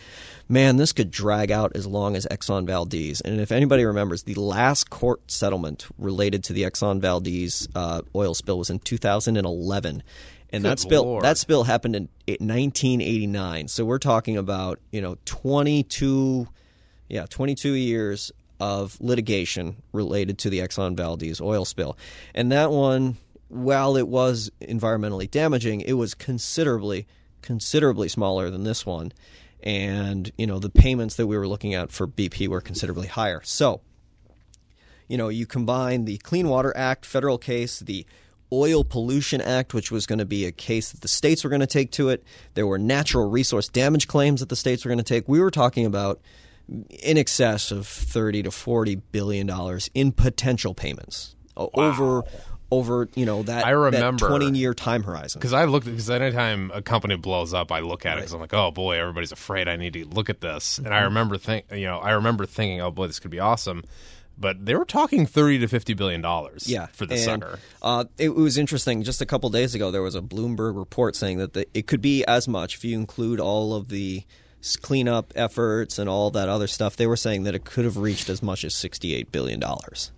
man, 0.49 0.76
this 0.76 0.93
could 0.93 1.11
drag 1.11 1.50
out 1.50 1.73
as 1.75 1.87
long 1.87 2.17
as 2.17 2.26
Exxon 2.31 2.67
Valdez. 2.67 3.21
And 3.21 3.40
if 3.40 3.52
anybody 3.52 3.85
remembers, 3.85 4.23
the 4.23 4.35
last 4.35 4.88
court 4.88 5.31
settlement 5.31 5.87
related 5.99 6.45
to 6.45 6.52
the 6.52 6.62
Exxon 6.62 7.00
Valdez 7.00 7.69
uh, 7.75 8.02
oil 8.14 8.35
spill 8.35 8.59
was 8.59 8.71
in 8.71 8.78
2011. 8.78 10.02
And 10.50 10.62
Good 10.62 10.71
that 10.71 10.78
spill 10.78 11.05
Lord. 11.05 11.25
that 11.25 11.37
spill 11.37 11.64
happened 11.64 11.95
in 11.95 12.09
1989. 12.26 13.69
So 13.69 13.85
we're 13.85 13.99
talking 13.99 14.38
about 14.38 14.78
you 14.90 15.02
know 15.02 15.19
22 15.26 16.49
yeah, 17.09 17.26
22 17.28 17.73
years 17.73 18.33
of 18.61 19.00
litigation 19.00 19.76
related 19.93 20.38
to 20.38 20.50
the 20.50 20.61
Exxon 20.61 20.97
Valdez 20.97 21.40
oil 21.40 21.64
spill. 21.64 21.97
And 22.35 22.52
that 22.52 22.71
one, 22.71 23.17
while 23.49 23.97
it 23.97 24.09
was 24.09 24.50
environmentally 24.61 25.31
damaging, 25.31 25.81
it 25.81 25.95
was 25.95 26.14
considerably, 26.14 27.07
considerably 27.43 28.09
smaller 28.09 28.50
than 28.50 28.64
this 28.64 28.85
one. 28.87 29.12
and 29.61 30.31
you 30.38 30.47
know 30.47 30.61
the 30.61 30.71
payments 30.71 31.17
that 31.17 31.26
we 31.26 31.37
were 31.37 31.49
looking 31.49 31.75
at 31.75 31.90
for 31.90 32.07
BP 32.07 32.47
were 32.47 32.61
considerably 32.61 33.09
higher. 33.09 33.40
So, 33.43 33.81
you 35.09 35.19
know, 35.19 35.28
you 35.28 35.47
combine 35.47 36.05
the 36.05 36.19
Clean 36.19 36.49
Water 36.49 36.73
Act 36.76 37.05
federal 37.05 37.38
case, 37.38 37.81
the 37.81 38.07
Oil 38.52 38.85
Pollution 38.85 39.40
Act, 39.40 39.75
which 39.75 39.90
was 39.90 40.07
going 40.07 40.21
to 40.21 40.25
be 40.25 40.45
a 40.47 40.52
case 40.52 40.93
that 40.93 41.00
the 41.00 41.09
states 41.09 41.43
were 41.45 41.50
going 41.50 41.61
to 41.61 41.67
take 41.67 41.90
to 41.93 42.09
it. 42.09 42.23
There 42.55 42.67
were 42.67 42.78
natural 42.78 43.28
resource 43.28 43.69
damage 43.69 44.07
claims 44.09 44.40
that 44.40 44.49
the 44.49 44.57
states 44.57 44.85
were 44.85 44.90
going 44.90 44.99
to 44.99 45.05
take. 45.05 45.28
We 45.28 45.40
were 45.40 45.50
talking 45.50 45.85
about 45.85 46.21
in 47.00 47.19
excess 47.19 47.71
of 47.71 47.87
30 47.87 48.45
to 48.45 48.50
40 48.50 48.97
billion 48.97 49.47
dollars 49.47 49.90
in 49.95 50.12
potential 50.12 50.75
payments 50.75 51.35
wow. 51.57 51.71
over 51.75 52.23
over 52.70 53.08
you 53.14 53.25
know 53.25 53.42
that 53.44 53.64
I 53.64 53.70
remember 53.70 54.28
twenty 54.28 54.58
year 54.58 54.75
time 54.75 55.02
horizon. 55.02 55.38
Because 55.38 55.52
I 55.52 55.64
looked 55.64 55.87
because 55.87 56.10
anytime 56.10 56.70
a 56.75 56.82
company 56.82 57.16
blows 57.16 57.54
up, 57.54 57.72
I 57.72 57.80
look 57.80 58.04
at 58.04 58.18
it 58.18 58.20
because 58.22 58.34
I'm 58.34 58.40
like, 58.40 58.54
oh 58.54 58.70
boy, 58.70 58.98
everybody's 58.98 59.32
afraid. 59.32 59.68
I 59.68 59.76
need 59.76 59.94
to 59.94 60.04
look 60.04 60.28
at 60.28 60.40
this. 60.40 60.75
Mm-hmm. 60.75 60.87
And 60.87 60.94
I 60.94 60.98
mm-hmm. 60.98 61.04
remember 61.06 61.38
think 61.38 61.66
you 61.72 61.87
know 61.87 61.98
I 61.98 62.12
remember 62.12 62.46
thinking, 62.46 62.80
oh 62.80 62.90
boy, 62.90 63.06
this 63.06 63.18
could 63.18 63.30
be 63.30 63.40
awesome. 63.40 63.84
But 64.40 64.64
they 64.64 64.76
were 64.76 64.84
talking 64.84 65.26
thirty 65.26 65.58
to 65.58 65.66
fifty 65.66 65.94
billion 65.94 66.20
dollars. 66.20 66.68
Yeah, 66.68 66.87
for 66.87 67.06
the 67.06 67.14
and, 67.14 67.25
sucker. 67.25 67.58
Uh, 67.82 68.04
it 68.18 68.34
was 68.34 68.56
interesting. 68.56 69.02
Just 69.02 69.20
a 69.20 69.26
couple 69.26 69.50
days 69.50 69.75
ago, 69.75 69.90
there 69.90 70.02
was 70.02 70.14
a 70.14 70.20
Bloomberg 70.20 70.76
report 70.76 71.16
saying 71.16 71.38
that 71.38 71.54
the, 71.54 71.66
it 71.75 71.87
could 71.87 72.00
be 72.00 72.25
as 72.26 72.46
much 72.46 72.76
if 72.76 72.84
you 72.84 72.96
include 72.96 73.40
all 73.40 73.75
of 73.75 73.88
the 73.88 74.25
cleanup 74.82 75.32
efforts 75.34 75.98
and 75.98 76.08
all 76.08 76.30
that 76.30 76.48
other 76.48 76.66
stuff. 76.68 76.96
They 76.96 77.06
were 77.06 77.16
saying 77.16 77.44
that 77.44 77.54
it 77.54 77.64
could 77.64 77.84
have 77.84 77.96
reached 77.96 78.28
as 78.28 78.42
much 78.42 78.64
as 78.64 78.75
sixty-eight 78.75 79.32
billion 79.32 79.58
dollars. 79.58 80.12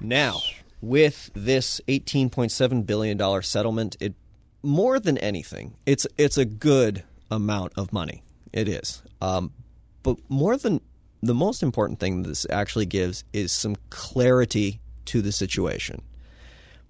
Now, 0.00 0.40
with 0.86 1.30
this 1.34 1.80
$18.7 1.88 2.86
billion 2.86 3.42
settlement, 3.42 3.96
it 4.00 4.14
more 4.62 4.98
than 4.98 5.18
anything, 5.18 5.74
it's 5.86 6.06
it's 6.18 6.38
a 6.38 6.44
good 6.44 7.04
amount 7.30 7.72
of 7.76 7.92
money. 7.92 8.22
It 8.52 8.68
is. 8.68 9.02
Um, 9.20 9.52
but 10.02 10.16
more 10.28 10.56
than 10.56 10.80
the 11.22 11.34
most 11.34 11.62
important 11.62 11.98
thing 11.98 12.22
this 12.22 12.46
actually 12.50 12.86
gives 12.86 13.24
is 13.32 13.52
some 13.52 13.76
clarity 13.90 14.80
to 15.06 15.22
the 15.22 15.32
situation. 15.32 16.02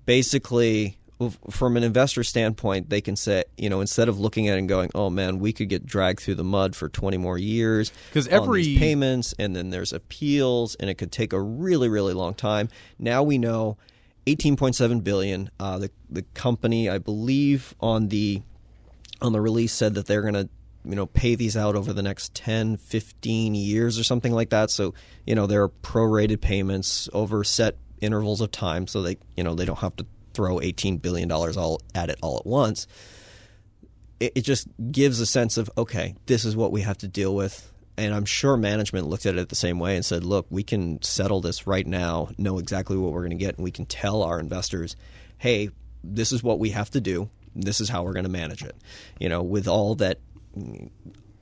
Basically, 0.05 0.99
from 1.51 1.77
an 1.77 1.83
investor 1.83 2.23
standpoint, 2.23 2.91
they 2.91 3.01
can 3.01 3.17
say, 3.17 3.45
you 3.57 3.71
know, 3.71 3.81
instead 3.81 4.09
of 4.09 4.21
looking 4.21 4.49
at 4.49 4.57
it 4.57 4.59
and 4.59 4.69
going, 4.69 4.91
"Oh 4.95 5.09
man, 5.09 5.39
we 5.39 5.53
could 5.53 5.69
get 5.69 5.87
dragged 5.87 6.21
through 6.21 6.35
the 6.35 6.45
mud 6.45 6.77
for 6.77 6.89
20 6.89 7.17
more 7.17 7.39
years 7.39 7.91
because 8.11 8.29
every 8.29 8.77
payments 8.77 9.35
and 9.39 9.57
then 9.57 9.71
there's 9.71 9.93
appeals 9.93 10.75
and 10.75 10.91
it 10.91 10.95
could 10.95 11.13
take 11.13 11.33
a 11.33 11.41
really 11.41 11.89
really 11.89 12.13
long 12.13 12.35
time." 12.35 12.69
Now 12.99 13.23
we 13.23 13.39
know 13.39 13.79
18.7 14.27 15.03
billion. 15.03 15.51
Uh, 15.59 15.79
the 15.79 15.91
the 16.11 16.23
company, 16.35 16.91
I 16.91 16.99
believe, 16.99 17.75
on 17.81 18.09
the 18.09 18.43
on 19.23 19.33
the 19.33 19.41
release 19.41 19.73
said 19.73 19.95
that 19.95 20.07
they're 20.07 20.23
going 20.23 20.35
to 20.35 20.49
you 20.85 20.95
know 20.95 21.07
pay 21.07 21.35
these 21.35 21.57
out 21.57 21.75
over 21.75 21.93
the 21.93 22.03
next 22.03 22.35
10 22.35 22.77
15 22.77 23.55
years 23.55 23.99
or 23.99 24.05
something 24.05 24.33
like 24.33 24.51
that 24.51 24.71
so 24.71 24.95
you 25.27 25.35
know 25.35 25.47
there 25.47 25.63
are 25.63 25.69
prorated 25.69 26.41
payments 26.41 27.09
over 27.13 27.43
set 27.43 27.77
intervals 28.01 28.41
of 28.41 28.53
time 28.53 28.87
so 28.87 29.03
they 29.03 29.17
you 29.37 29.43
know 29.43 29.55
they 29.55 29.65
don't 29.65 29.79
have 29.79 29.97
to 29.97 30.07
throw 30.37 30.61
18 30.61 30.99
billion 30.99 31.29
dollars 31.29 31.57
all 31.57 31.81
at 31.95 32.11
it 32.11 32.19
all 32.23 32.39
at 32.39 32.47
once 32.47 32.87
it, 34.21 34.33
it 34.37 34.43
just 34.43 34.69
gives 34.93 35.19
a 35.21 35.27
sense 35.27 35.57
of 35.57 35.71
okay 35.77 36.15
this 36.27 36.45
is 36.45 36.55
what 36.55 36.71
we 36.71 36.83
have 36.83 36.99
to 36.99 37.09
deal 37.09 37.35
with 37.35 37.73
and 37.99 38.15
I'm 38.15 38.25
sure 38.25 38.57
management 38.57 39.07
looked 39.09 39.27
at 39.27 39.37
it 39.37 39.49
the 39.49 39.55
same 39.55 39.79
way 39.79 39.97
and 39.97 40.05
said, 40.05 40.23
look, 40.23 40.47
we 40.51 40.63
can 40.63 41.01
settle 41.03 41.41
this 41.41 41.67
right 41.67 41.87
now, 41.87 42.29
know 42.37 42.59
exactly 42.59 42.97
what 42.97 43.13
we're 43.13 43.21
going 43.21 43.31
to 43.31 43.37
get, 43.37 43.57
and 43.57 43.65
we 43.65 43.71
can 43.71 43.87
tell 43.87 44.23
our 44.23 44.39
investors, 44.39 44.97
hey, 45.39 45.71
this 46.05 46.33
is 46.33 46.43
what 46.43 46.59
we 46.59 46.71
have 46.71 46.91
to 46.91 47.01
do. 47.01 47.31
This 47.55 47.81
is 47.81 47.89
how 47.89 48.05
we're 48.05 48.13
going 48.13 48.27
to 48.27 48.31
manage 48.31 48.63
it. 48.63 48.77
You 49.19 49.29
know, 49.29 49.43
with 49.43 49.67
all 49.67 49.95
that 49.97 50.19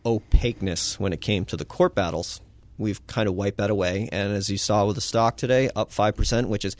opaqueness 0.06 1.00
when 1.00 1.12
it 1.12 1.20
came 1.20 1.44
to 1.46 1.56
the 1.56 1.64
court 1.64 1.94
battles, 1.94 2.40
we've 2.78 3.04
kind 3.06 3.28
of 3.28 3.34
wiped 3.34 3.58
that 3.58 3.70
away. 3.70 4.08
And 4.12 4.32
as 4.32 4.48
you 4.48 4.58
saw 4.58 4.86
with 4.86 4.94
the 4.94 5.00
stock 5.00 5.36
today, 5.36 5.70
up 5.74 5.90
5%, 5.90 6.46
which 6.46 6.64
is 6.64 6.76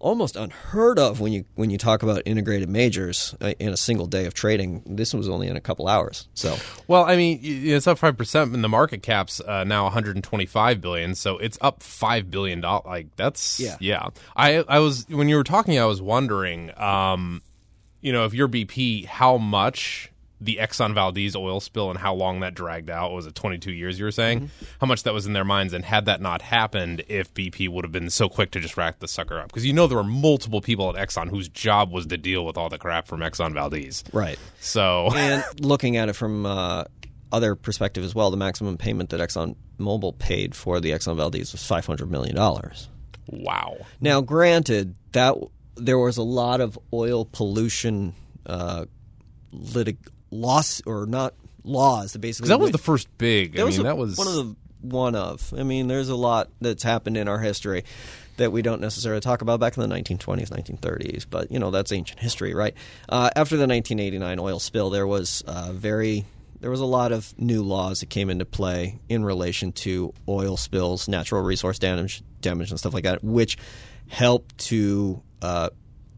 almost 0.00 0.36
unheard 0.36 0.98
of 0.98 1.20
when 1.20 1.32
you 1.32 1.44
when 1.54 1.70
you 1.70 1.78
talk 1.78 2.02
about 2.02 2.22
integrated 2.24 2.68
majors 2.68 3.34
uh, 3.40 3.52
in 3.58 3.70
a 3.70 3.76
single 3.76 4.06
day 4.06 4.26
of 4.26 4.34
trading. 4.34 4.82
This 4.86 5.14
was 5.14 5.28
only 5.28 5.48
in 5.48 5.56
a 5.56 5.60
couple 5.60 5.88
hours. 5.88 6.28
So, 6.34 6.56
well, 6.86 7.04
I 7.04 7.16
mean, 7.16 7.40
it's 7.42 7.86
up 7.86 7.98
five 7.98 8.16
percent, 8.16 8.54
and 8.54 8.62
the 8.62 8.68
market 8.68 9.02
cap's 9.02 9.40
uh, 9.40 9.64
now 9.64 9.84
125 9.84 10.80
billion. 10.80 11.14
So 11.14 11.38
it's 11.38 11.58
up 11.60 11.82
five 11.82 12.30
billion 12.30 12.60
dollars. 12.60 12.86
Like 12.86 13.16
that's 13.16 13.60
yeah, 13.60 13.76
yeah. 13.80 14.08
I 14.36 14.64
I 14.68 14.78
was 14.78 15.06
when 15.08 15.28
you 15.28 15.36
were 15.36 15.44
talking, 15.44 15.78
I 15.78 15.86
was 15.86 16.00
wondering, 16.00 16.76
um, 16.78 17.42
you 18.00 18.12
know, 18.12 18.24
if 18.24 18.34
you're 18.34 18.48
BP, 18.48 19.06
how 19.06 19.36
much 19.38 20.10
the 20.40 20.58
Exxon 20.60 20.94
Valdez 20.94 21.34
oil 21.34 21.60
spill 21.60 21.90
and 21.90 21.98
how 21.98 22.14
long 22.14 22.40
that 22.40 22.54
dragged 22.54 22.90
out. 22.90 23.12
Was 23.12 23.26
it 23.26 23.34
22 23.34 23.72
years 23.72 23.98
you 23.98 24.04
were 24.04 24.12
saying? 24.12 24.40
Mm-hmm. 24.40 24.64
How 24.80 24.86
much 24.86 25.02
that 25.02 25.12
was 25.12 25.26
in 25.26 25.32
their 25.32 25.44
minds, 25.44 25.72
and 25.72 25.84
had 25.84 26.04
that 26.06 26.20
not 26.20 26.42
happened, 26.42 27.04
if 27.08 27.32
BP 27.34 27.68
would 27.68 27.84
have 27.84 27.92
been 27.92 28.10
so 28.10 28.28
quick 28.28 28.52
to 28.52 28.60
just 28.60 28.76
rack 28.76 29.00
the 29.00 29.08
sucker 29.08 29.40
up? 29.40 29.48
Because 29.48 29.66
you 29.66 29.72
know 29.72 29.86
there 29.86 29.98
were 29.98 30.04
multiple 30.04 30.60
people 30.60 30.96
at 30.96 31.08
Exxon 31.08 31.28
whose 31.28 31.48
job 31.48 31.90
was 31.90 32.06
to 32.06 32.16
deal 32.16 32.44
with 32.44 32.56
all 32.56 32.68
the 32.68 32.78
crap 32.78 33.08
from 33.08 33.20
Exxon 33.20 33.52
Valdez. 33.52 34.04
Right. 34.12 34.38
So, 34.60 35.08
and 35.14 35.44
looking 35.60 35.96
at 35.96 36.08
it 36.08 36.14
from 36.14 36.46
uh, 36.46 36.84
other 37.32 37.54
perspective 37.54 38.04
as 38.04 38.14
well, 38.14 38.30
the 38.30 38.36
maximum 38.36 38.76
payment 38.78 39.10
that 39.10 39.20
Exxon 39.20 39.56
Mobil 39.78 40.16
paid 40.16 40.54
for 40.54 40.80
the 40.80 40.90
Exxon 40.90 41.16
Valdez 41.16 41.52
was 41.52 41.64
500 41.64 42.10
million 42.10 42.36
dollars. 42.36 42.88
Wow. 43.26 43.78
Now, 44.00 44.20
granted 44.20 44.94
that 45.12 45.36
there 45.76 45.98
was 45.98 46.16
a 46.16 46.22
lot 46.22 46.60
of 46.60 46.78
oil 46.92 47.24
pollution. 47.24 48.14
Uh, 48.46 48.86
litig- 49.52 50.08
loss 50.30 50.82
or 50.86 51.06
not 51.06 51.34
laws 51.64 52.12
that 52.12 52.20
basically 52.20 52.48
that 52.48 52.60
was 52.60 52.70
the 52.70 52.78
first 52.78 53.08
big. 53.18 53.54
That 53.54 53.62
I 53.62 53.70
mean, 53.70 53.80
a, 53.80 53.82
that 53.84 53.98
was 53.98 54.16
one 54.16 54.28
of 54.28 54.34
the 54.34 54.56
one 54.80 55.14
of. 55.14 55.52
I 55.56 55.62
mean, 55.62 55.88
there's 55.88 56.08
a 56.08 56.16
lot 56.16 56.48
that's 56.60 56.82
happened 56.82 57.16
in 57.16 57.28
our 57.28 57.38
history 57.38 57.84
that 58.36 58.52
we 58.52 58.62
don't 58.62 58.80
necessarily 58.80 59.20
talk 59.20 59.42
about 59.42 59.60
back 59.60 59.76
in 59.76 59.88
the 59.88 59.94
1920s, 59.94 60.48
1930s, 60.50 61.26
but 61.28 61.50
you 61.50 61.58
know 61.58 61.70
that's 61.70 61.92
ancient 61.92 62.20
history, 62.20 62.54
right? 62.54 62.74
Uh, 63.08 63.30
after 63.36 63.56
the 63.56 63.66
1989 63.66 64.38
oil 64.38 64.58
spill, 64.58 64.90
there 64.90 65.06
was 65.06 65.42
uh, 65.46 65.72
very 65.72 66.24
there 66.60 66.70
was 66.70 66.80
a 66.80 66.86
lot 66.86 67.12
of 67.12 67.38
new 67.38 67.62
laws 67.62 68.00
that 68.00 68.10
came 68.10 68.30
into 68.30 68.44
play 68.44 68.98
in 69.08 69.24
relation 69.24 69.72
to 69.72 70.12
oil 70.28 70.56
spills, 70.56 71.08
natural 71.08 71.42
resource 71.42 71.78
damage, 71.78 72.22
damage, 72.40 72.70
and 72.70 72.78
stuff 72.78 72.94
like 72.94 73.04
that, 73.04 73.22
which 73.22 73.58
helped 74.08 74.56
to 74.58 75.22
uh, 75.42 75.70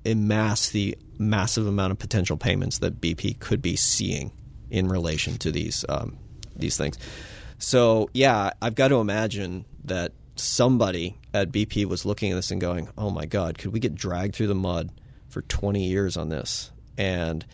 amass 0.07 0.71
the 0.71 0.97
massive 1.21 1.67
amount 1.67 1.93
of 1.93 1.99
potential 1.99 2.37
payments 2.37 2.79
that 2.79 3.01
BP 3.01 3.39
could 3.39 3.61
be 3.63 3.77
seeing 3.77 4.33
in 4.71 4.89
relation 4.89 5.37
to 5.39 5.53
these 5.53 5.85
um, 5.89 6.19
these 6.57 6.77
things. 6.77 6.99
So 7.59 8.09
yeah, 8.15 8.51
I've 8.63 8.75
got 8.75 8.89
to 8.89 8.97
imagine 8.97 9.67
that 9.85 10.13
somebody 10.37 11.19
at 11.35 11.53
BP 11.53 11.85
was 11.85 12.07
looking 12.07 12.33
at 12.33 12.37
this 12.37 12.51
and 12.51 12.61
going, 12.61 12.89
"Oh 12.97 13.11
my 13.11 13.27
God, 13.27 13.59
could 13.59 13.73
we 13.73 13.81
get 13.81 13.95
dragged 13.95 14.35
through 14.35 14.49
the 14.49 14.55
mud 14.55 14.91
for 15.29 15.43
20 15.43 15.85
years 15.85 16.17
on 16.17 16.31
this?" 16.31 16.71
And 16.97 17.45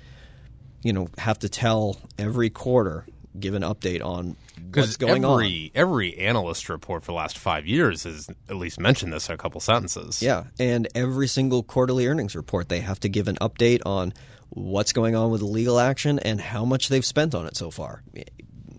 you 0.82 0.92
know, 0.92 1.08
have 1.18 1.40
to 1.40 1.48
tell 1.48 1.96
every 2.16 2.48
quarter, 2.48 3.06
give 3.38 3.54
an 3.54 3.62
update 3.62 4.04
on 4.04 4.36
what's 4.76 4.96
going 4.96 5.24
every, 5.24 5.72
on. 5.74 5.80
Every 5.80 6.18
analyst 6.18 6.68
report 6.68 7.02
for 7.02 7.12
the 7.12 7.16
last 7.16 7.38
five 7.38 7.66
years 7.66 8.04
has 8.04 8.28
at 8.48 8.56
least 8.56 8.78
mentioned 8.80 9.12
this 9.12 9.28
in 9.28 9.34
a 9.34 9.38
couple 9.38 9.60
sentences. 9.60 10.22
Yeah, 10.22 10.44
and 10.58 10.88
every 10.94 11.28
single 11.28 11.62
quarterly 11.62 12.06
earnings 12.06 12.34
report, 12.36 12.68
they 12.68 12.80
have 12.80 13.00
to 13.00 13.08
give 13.08 13.28
an 13.28 13.36
update 13.36 13.82
on 13.84 14.12
what's 14.50 14.92
going 14.92 15.14
on 15.14 15.30
with 15.30 15.40
the 15.40 15.46
legal 15.46 15.78
action 15.78 16.18
and 16.18 16.40
how 16.40 16.64
much 16.64 16.88
they've 16.88 17.04
spent 17.04 17.34
on 17.34 17.46
it 17.46 17.56
so 17.56 17.70
far. 17.70 18.02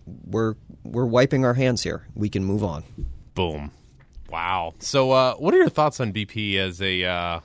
We're 0.06 0.56
we're 0.84 1.06
wiping 1.06 1.46
our 1.46 1.54
hands 1.54 1.84
here. 1.84 2.08
We 2.16 2.30
can 2.30 2.44
move 2.44 2.64
on. 2.64 2.84
Boom. 3.34 3.72
Wow. 4.30 4.74
So, 4.80 5.12
uh, 5.12 5.36
what 5.36 5.54
are 5.54 5.58
your 5.58 5.70
thoughts 5.70 6.00
on 6.00 6.14
BP 6.14 6.58
as 6.58 6.82
a 6.82 7.04
uh, 7.04 7.40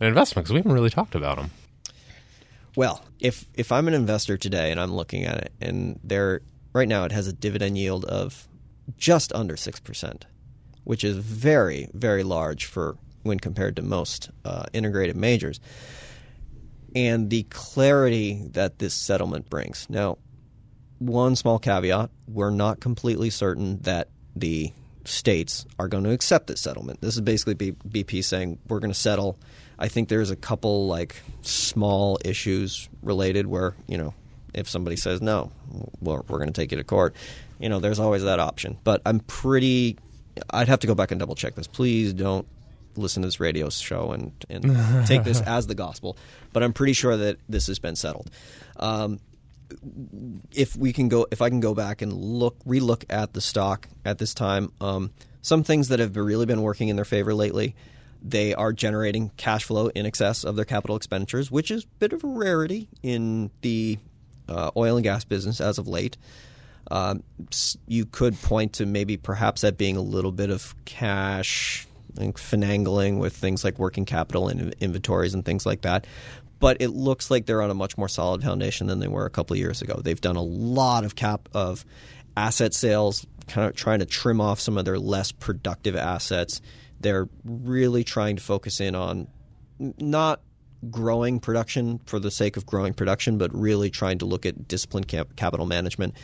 an 0.00 0.06
investment? 0.06 0.46
Because 0.46 0.52
we 0.52 0.58
haven't 0.58 0.72
really 0.72 0.90
talked 0.90 1.14
about 1.14 1.36
them. 1.36 1.50
Well, 2.76 3.04
if 3.20 3.46
if 3.54 3.72
I'm 3.72 3.88
an 3.88 3.94
investor 3.94 4.36
today 4.36 4.70
and 4.70 4.80
I'm 4.80 4.92
looking 4.92 5.24
at 5.24 5.38
it, 5.38 5.52
and 5.60 5.98
they're 6.02 6.42
right 6.74 6.88
now 6.88 7.04
it 7.04 7.12
has 7.12 7.26
a 7.26 7.32
dividend 7.32 7.78
yield 7.78 8.04
of 8.04 8.46
just 8.98 9.32
under 9.32 9.54
6%, 9.54 10.22
which 10.84 11.04
is 11.04 11.16
very, 11.16 11.88
very 11.94 12.22
large 12.22 12.66
for 12.66 12.98
when 13.22 13.40
compared 13.40 13.76
to 13.76 13.82
most 13.82 14.30
uh, 14.44 14.64
integrated 14.74 15.16
majors. 15.16 15.58
And 16.94 17.30
the 17.30 17.44
clarity 17.44 18.42
that 18.52 18.78
this 18.78 18.92
settlement 18.92 19.48
brings. 19.48 19.88
Now, 19.88 20.18
one 20.98 21.34
small 21.36 21.58
caveat 21.58 22.10
we're 22.28 22.50
not 22.50 22.80
completely 22.80 23.30
certain 23.30 23.80
that 23.80 24.08
the 24.36 24.72
states 25.04 25.66
are 25.78 25.88
going 25.88 26.04
to 26.04 26.10
accept 26.10 26.46
this 26.46 26.60
settlement. 26.60 27.00
This 27.00 27.14
is 27.14 27.20
basically 27.20 27.54
BP 27.72 28.24
saying 28.24 28.58
we're 28.68 28.78
going 28.80 28.92
to 28.92 28.98
settle. 28.98 29.38
I 29.78 29.88
think 29.88 30.08
there's 30.08 30.30
a 30.30 30.36
couple 30.36 30.86
like 30.86 31.16
small 31.42 32.18
issues 32.24 32.88
related 33.02 33.46
where, 33.46 33.74
you 33.86 33.98
know, 33.98 34.14
if 34.54 34.68
somebody 34.68 34.96
says 34.96 35.20
no, 35.20 35.50
we're, 36.00 36.20
we're 36.28 36.38
going 36.38 36.52
to 36.52 36.60
take 36.60 36.70
you 36.72 36.78
to 36.78 36.84
court. 36.84 37.14
You 37.58 37.68
know, 37.68 37.80
there's 37.80 38.00
always 38.00 38.22
that 38.24 38.40
option. 38.40 38.78
But 38.84 39.02
I'm 39.06 39.20
pretty. 39.20 39.98
I'd 40.50 40.68
have 40.68 40.80
to 40.80 40.86
go 40.86 40.94
back 40.94 41.10
and 41.10 41.20
double 41.20 41.34
check 41.34 41.54
this. 41.54 41.66
Please 41.66 42.12
don't 42.12 42.46
listen 42.96 43.22
to 43.22 43.26
this 43.26 43.40
radio 43.40 43.68
show 43.70 44.12
and, 44.12 44.32
and 44.48 45.06
take 45.06 45.24
this 45.24 45.40
as 45.40 45.66
the 45.66 45.74
gospel. 45.74 46.16
But 46.52 46.62
I'm 46.62 46.72
pretty 46.72 46.92
sure 46.92 47.16
that 47.16 47.38
this 47.48 47.66
has 47.68 47.78
been 47.78 47.96
settled. 47.96 48.30
Um, 48.76 49.20
if 50.52 50.76
we 50.76 50.92
can 50.92 51.08
go, 51.08 51.26
if 51.30 51.42
I 51.42 51.48
can 51.48 51.60
go 51.60 51.74
back 51.74 52.02
and 52.02 52.12
look, 52.12 52.62
relook 52.64 53.04
at 53.08 53.32
the 53.32 53.40
stock 53.40 53.88
at 54.04 54.18
this 54.18 54.34
time, 54.34 54.72
um, 54.80 55.10
some 55.42 55.62
things 55.62 55.88
that 55.88 55.98
have 55.98 56.16
really 56.16 56.46
been 56.46 56.62
working 56.62 56.88
in 56.88 56.96
their 56.96 57.04
favor 57.04 57.34
lately. 57.34 57.74
They 58.22 58.54
are 58.54 58.72
generating 58.72 59.30
cash 59.36 59.64
flow 59.64 59.88
in 59.88 60.06
excess 60.06 60.44
of 60.44 60.56
their 60.56 60.64
capital 60.64 60.96
expenditures, 60.96 61.50
which 61.50 61.70
is 61.70 61.84
a 61.84 61.86
bit 61.98 62.14
of 62.14 62.24
a 62.24 62.26
rarity 62.26 62.88
in 63.02 63.50
the 63.60 63.98
uh, 64.48 64.70
oil 64.76 64.96
and 64.96 65.04
gas 65.04 65.24
business 65.24 65.60
as 65.60 65.78
of 65.78 65.88
late. 65.88 66.16
Uh, 66.90 67.16
you 67.86 68.04
could 68.04 68.40
point 68.42 68.74
to 68.74 68.86
maybe 68.86 69.16
perhaps 69.16 69.62
that 69.62 69.78
being 69.78 69.96
a 69.96 70.02
little 70.02 70.32
bit 70.32 70.50
of 70.50 70.74
cash 70.84 71.86
like 72.16 72.36
finagling 72.36 73.18
with 73.18 73.34
things 73.34 73.64
like 73.64 73.78
working 73.78 74.04
capital 74.04 74.48
and 74.48 74.74
inventories 74.80 75.34
and 75.34 75.44
things 75.44 75.66
like 75.66 75.82
that. 75.82 76.06
But 76.60 76.78
it 76.80 76.88
looks 76.88 77.30
like 77.30 77.46
they're 77.46 77.62
on 77.62 77.70
a 77.70 77.74
much 77.74 77.98
more 77.98 78.08
solid 78.08 78.42
foundation 78.42 78.86
than 78.86 79.00
they 79.00 79.08
were 79.08 79.26
a 79.26 79.30
couple 79.30 79.54
of 79.54 79.58
years 79.58 79.82
ago. 79.82 80.00
They've 80.02 80.20
done 80.20 80.36
a 80.36 80.42
lot 80.42 81.04
of 81.04 81.16
cap 81.16 81.48
of 81.52 81.84
asset 82.36 82.74
sales, 82.74 83.26
kind 83.48 83.68
of 83.68 83.76
trying 83.76 83.98
to 83.98 84.06
trim 84.06 84.40
off 84.40 84.60
some 84.60 84.78
of 84.78 84.84
their 84.84 84.98
less 84.98 85.32
productive 85.32 85.96
assets. 85.96 86.60
They're 87.00 87.28
really 87.44 88.04
trying 88.04 88.36
to 88.36 88.42
focus 88.42 88.80
in 88.80 88.94
on 88.94 89.26
not 89.78 90.40
growing 90.90 91.40
production 91.40 92.00
for 92.06 92.18
the 92.18 92.30
sake 92.30 92.56
of 92.56 92.66
growing 92.66 92.94
production, 92.94 93.38
but 93.38 93.54
really 93.54 93.90
trying 93.90 94.18
to 94.18 94.26
look 94.26 94.46
at 94.46 94.68
disciplined 94.68 95.08
cap- 95.08 95.36
capital 95.36 95.66
management, 95.66 96.14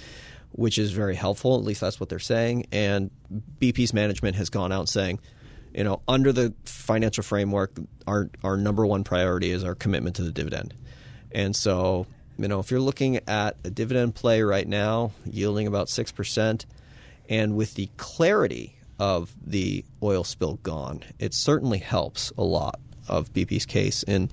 which 0.52 0.78
is 0.78 0.92
very 0.92 1.14
helpful. 1.14 1.56
At 1.56 1.64
least 1.64 1.80
that's 1.80 2.00
what 2.00 2.08
they're 2.08 2.18
saying. 2.18 2.66
And 2.72 3.10
BP's 3.60 3.92
management 3.92 4.36
has 4.36 4.50
gone 4.50 4.72
out 4.72 4.88
saying, 4.88 5.20
you 5.74 5.84
know, 5.84 6.02
under 6.08 6.32
the 6.32 6.52
financial 6.64 7.22
framework, 7.22 7.72
our 8.06 8.28
our 8.42 8.56
number 8.56 8.84
one 8.84 9.04
priority 9.04 9.50
is 9.50 9.64
our 9.64 9.74
commitment 9.74 10.16
to 10.16 10.22
the 10.22 10.32
dividend. 10.32 10.74
And 11.32 11.54
so, 11.54 12.06
you 12.38 12.48
know, 12.48 12.58
if 12.58 12.70
you're 12.70 12.80
looking 12.80 13.20
at 13.28 13.56
a 13.64 13.70
dividend 13.70 14.14
play 14.14 14.42
right 14.42 14.66
now, 14.66 15.12
yielding 15.24 15.66
about 15.66 15.88
six 15.88 16.10
percent, 16.10 16.66
and 17.28 17.56
with 17.56 17.74
the 17.74 17.88
clarity 17.96 18.74
of 18.98 19.32
the 19.46 19.84
oil 20.02 20.24
spill 20.24 20.54
gone, 20.62 21.02
it 21.18 21.34
certainly 21.34 21.78
helps 21.78 22.32
a 22.36 22.42
lot 22.42 22.80
of 23.10 23.32
BP's 23.34 23.66
case. 23.66 24.02
And 24.04 24.32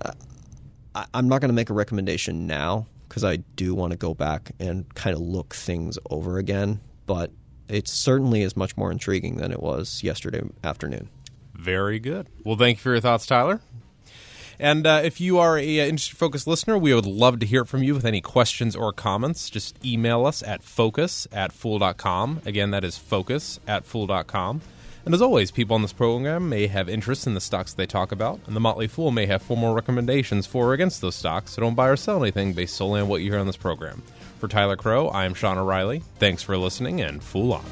uh, 0.00 0.12
I, 0.94 1.06
I'm 1.12 1.28
not 1.28 1.40
going 1.40 1.50
to 1.50 1.54
make 1.54 1.70
a 1.70 1.74
recommendation 1.74 2.46
now 2.46 2.86
because 3.08 3.24
I 3.24 3.36
do 3.36 3.74
want 3.74 3.92
to 3.92 3.98
go 3.98 4.14
back 4.14 4.52
and 4.58 4.92
kind 4.94 5.14
of 5.14 5.20
look 5.20 5.54
things 5.54 5.98
over 6.10 6.38
again. 6.38 6.80
But 7.06 7.30
it 7.68 7.88
certainly 7.88 8.42
is 8.42 8.56
much 8.56 8.76
more 8.76 8.90
intriguing 8.90 9.36
than 9.36 9.52
it 9.52 9.60
was 9.60 10.02
yesterday 10.02 10.42
afternoon. 10.62 11.08
Very 11.54 11.98
good. 11.98 12.28
Well, 12.44 12.56
thank 12.56 12.78
you 12.78 12.82
for 12.82 12.92
your 12.92 13.00
thoughts, 13.00 13.26
Tyler. 13.26 13.60
And 14.58 14.86
uh, 14.86 15.00
if 15.02 15.20
you 15.20 15.38
are 15.38 15.58
a 15.58 15.80
uh, 15.80 15.84
industry 15.84 16.16
focused 16.16 16.46
listener, 16.46 16.78
we 16.78 16.94
would 16.94 17.06
love 17.06 17.40
to 17.40 17.46
hear 17.46 17.64
from 17.64 17.82
you 17.82 17.94
with 17.94 18.04
any 18.04 18.20
questions 18.20 18.76
or 18.76 18.92
comments. 18.92 19.50
Just 19.50 19.84
email 19.84 20.26
us 20.26 20.42
at 20.42 20.62
focus 20.62 21.26
at 21.32 21.52
fool.com. 21.52 22.40
Again, 22.44 22.70
that 22.70 22.84
is 22.84 22.96
focus 22.96 23.58
at 23.66 23.84
fool.com. 23.84 24.60
And 25.04 25.12
as 25.12 25.20
always, 25.20 25.50
people 25.50 25.74
on 25.74 25.82
this 25.82 25.92
program 25.92 26.48
may 26.48 26.66
have 26.66 26.88
interest 26.88 27.26
in 27.26 27.34
the 27.34 27.40
stocks 27.40 27.74
they 27.74 27.86
talk 27.86 28.10
about, 28.10 28.40
and 28.46 28.56
the 28.56 28.60
Motley 28.60 28.86
Fool 28.86 29.10
may 29.10 29.26
have 29.26 29.42
formal 29.42 29.74
recommendations 29.74 30.46
for 30.46 30.68
or 30.68 30.72
against 30.72 31.02
those 31.02 31.14
stocks, 31.14 31.52
so 31.52 31.60
don't 31.60 31.74
buy 31.74 31.88
or 31.88 31.96
sell 31.96 32.22
anything 32.22 32.54
based 32.54 32.76
solely 32.76 33.02
on 33.02 33.08
what 33.08 33.20
you 33.20 33.30
hear 33.30 33.40
on 33.40 33.46
this 33.46 33.56
program. 33.56 34.02
For 34.38 34.48
Tyler 34.48 34.76
Crow, 34.76 35.08
I 35.08 35.26
am 35.26 35.34
Sean 35.34 35.58
O'Reilly. 35.58 36.02
Thanks 36.18 36.42
for 36.42 36.56
listening, 36.56 37.02
and 37.02 37.22
Fool 37.22 37.52
on. 37.52 37.64